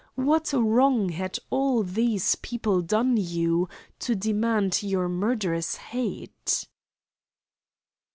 [0.15, 3.69] What wrong had all these people done you
[3.99, 6.67] to demand your murderous hate?"